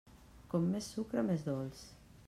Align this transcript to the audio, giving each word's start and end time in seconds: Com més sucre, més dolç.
Com 0.53 0.65
més 0.75 0.89
sucre, 0.95 1.27
més 1.29 1.47
dolç. 1.51 1.89